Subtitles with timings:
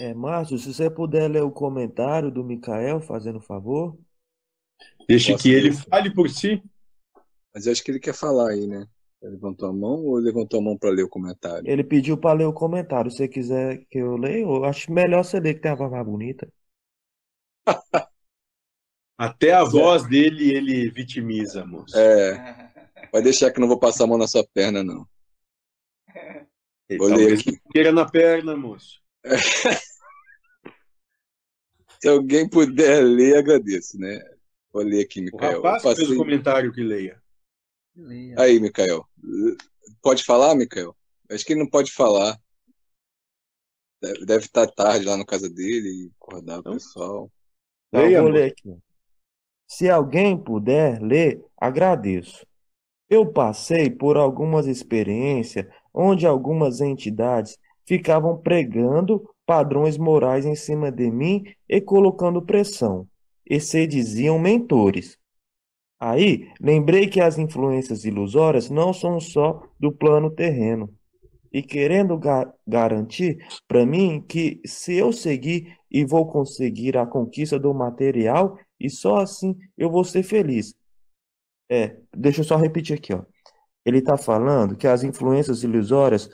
[0.00, 3.98] É, Márcio, se você puder ler o comentário do Mikael, fazendo favor.
[5.06, 6.62] Deixe que ele fale por si.
[7.54, 8.86] Mas eu acho que ele quer falar aí, né?
[9.20, 11.70] Ele levantou a mão ou levantou a mão para ler o comentário?
[11.70, 13.10] Ele pediu para ler o comentário.
[13.10, 15.90] Se você quiser que eu leia, eu acho melhor você ler que tem a voz
[15.90, 16.50] mais bonita.
[19.18, 21.94] Até a voz dele ele vitimiza, moço.
[21.94, 22.72] É.
[23.12, 25.06] Vai deixar que não vou passar a mão na sua perna, não.
[26.88, 27.60] Ele Vou ler talvez aqui.
[27.70, 28.98] queira na perna, moço.
[32.00, 34.18] Se alguém puder ler, agradeço, né?
[34.72, 35.62] Vou ler aqui, O Mikael.
[35.62, 37.20] rapaz Eu fez o comentário que leia.
[38.38, 39.06] Aí, Mikael.
[40.02, 40.96] Pode falar, Mikael?
[41.30, 42.40] Acho que ele não pode falar.
[44.00, 47.30] Deve, deve estar tarde lá na casa dele e acordar o pessoal.
[47.90, 48.78] Tá, Leia, eu vou ler aqui.
[49.68, 52.46] Se alguém puder ler, agradeço.
[53.08, 61.10] Eu passei por algumas experiências onde algumas entidades ficavam pregando padrões morais em cima de
[61.10, 63.08] mim e colocando pressão,
[63.44, 65.18] e se diziam mentores.
[65.98, 70.88] Aí, lembrei que as influências ilusórias não são só do plano terreno.
[71.52, 77.58] E querendo ga- garantir para mim que se eu seguir e vou conseguir a conquista
[77.58, 80.76] do material, e só assim eu vou ser feliz.
[81.68, 83.24] É, deixa eu só repetir aqui, ó.
[83.84, 86.30] Ele está falando que as influências ilusórias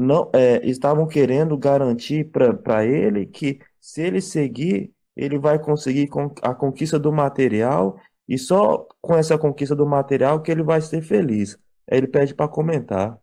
[0.00, 6.34] não é, estavam querendo garantir para ele que se ele seguir, ele vai conseguir con-
[6.42, 11.02] a conquista do material e só com essa conquista do material que ele vai ser
[11.02, 11.58] feliz.
[11.90, 13.18] Aí ele pede para comentar.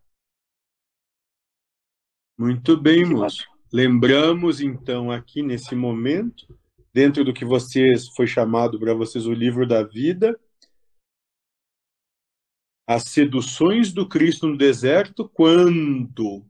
[2.37, 3.45] Muito bem, moço.
[3.73, 6.57] Lembramos então aqui nesse momento,
[6.93, 10.39] dentro do que vocês foi chamado para vocês o livro da vida,
[12.87, 16.45] as seduções do Cristo no deserto, quando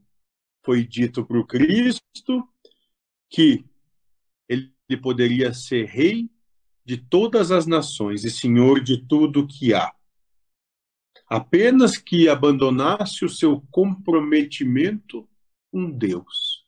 [0.68, 2.46] foi dito para o Cristo
[3.30, 3.64] que
[4.46, 6.30] ele poderia ser rei
[6.84, 9.96] de todas as nações e senhor de tudo que há.
[11.26, 15.26] Apenas que abandonasse o seu comprometimento
[15.72, 16.66] com Deus.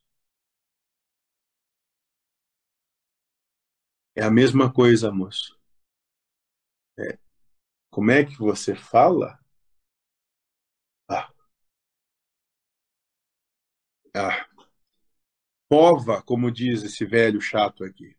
[4.16, 5.60] É a mesma coisa, moço.
[6.98, 7.18] É.
[7.90, 9.39] Como é que você fala?
[14.14, 14.46] Ah.
[15.68, 18.16] Pova, como diz esse velho chato aqui.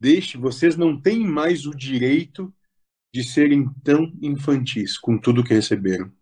[0.00, 2.54] Deixe, vocês não têm mais o direito
[3.12, 6.14] de serem tão infantis com tudo que receberam.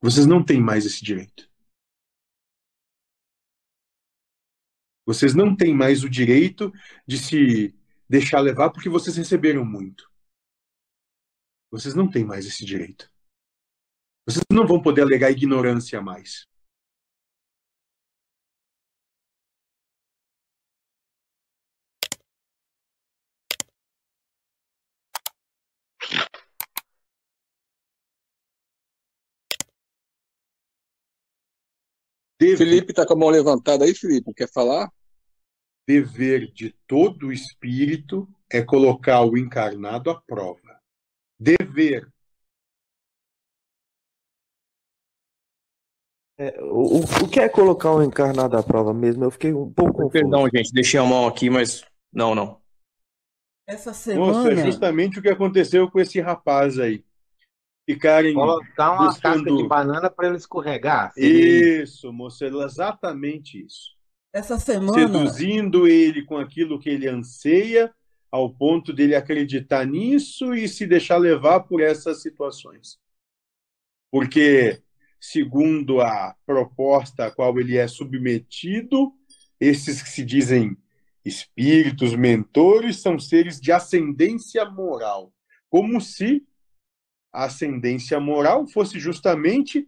[0.00, 1.50] Vocês não têm mais esse direito.
[5.06, 6.72] Vocês não têm mais o direito
[7.06, 7.74] de se
[8.08, 10.11] deixar levar porque vocês receberam muito.
[11.72, 13.10] Vocês não têm mais esse direito.
[14.26, 16.46] Vocês não vão poder alegar ignorância mais.
[32.38, 34.34] Dever, Felipe tá com a mão levantada aí, Felipe.
[34.34, 34.92] Quer falar?
[35.86, 40.61] dever de todo espírito é colocar o encarnado à prova.
[41.42, 42.08] Dever.
[46.38, 49.24] É, o, o- que é colocar o encarnado à prova mesmo?
[49.24, 50.10] Eu fiquei um pouco confuso.
[50.12, 52.60] Perdão, gente, deixei a mão aqui, mas não, não.
[53.66, 57.04] Essa semana, é justamente o que aconteceu com esse rapaz aí.
[57.88, 58.34] Ficarem.
[58.34, 61.12] Colocar uma buscando- casca de banana para ele escorregar.
[61.12, 63.90] Seria Isso, moço, é exatamente isso.
[64.32, 67.92] essa semana, Seduzindo ele com aquilo que ele anseia,
[68.32, 72.98] ao ponto dele acreditar nisso e se deixar levar por essas situações.
[74.10, 74.82] Porque,
[75.20, 79.12] segundo a proposta a qual ele é submetido,
[79.60, 80.76] esses que se dizem
[81.22, 85.32] espíritos, mentores, são seres de ascendência moral.
[85.68, 86.44] Como se
[87.30, 89.86] a ascendência moral fosse justamente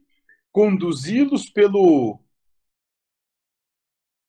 [0.53, 2.21] conduzi-los pelo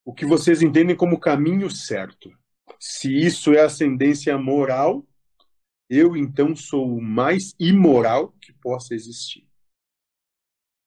[0.04, 2.32] o que vocês entendem como caminho certo.
[2.80, 5.06] Se isso é ascendência moral,
[5.90, 9.48] eu então sou o mais imoral que possa existir.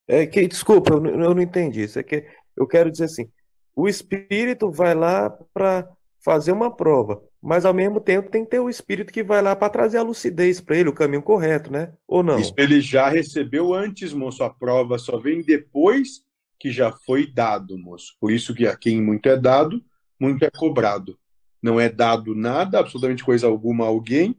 [0.07, 1.83] É que, desculpa, eu, não- eu não entendi.
[1.83, 2.27] Isso é que
[2.57, 3.31] eu quero dizer assim:
[3.75, 5.89] o espírito vai lá para
[6.21, 9.55] fazer uma prova, mas ao mesmo tempo tem que ter o espírito que vai lá
[9.55, 11.93] para trazer a lucidez para ele, o caminho correto, né?
[12.07, 12.41] Ou não?
[12.41, 14.43] Isso ele já recebeu antes, moço.
[14.43, 16.23] A prova só vem depois
[16.59, 18.17] que já foi dado, moço.
[18.21, 19.83] Por isso que a quem muito é dado,
[20.19, 21.17] muito é cobrado.
[21.63, 24.37] Não é dado nada, absolutamente coisa alguma a alguém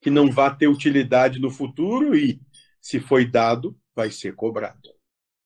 [0.00, 2.40] que não vá ter utilidade no futuro e,
[2.80, 4.95] se foi dado, vai ser cobrado.